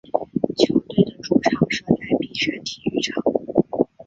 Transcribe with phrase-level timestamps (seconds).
[0.57, 3.23] 球队的主场设在碧山体育场。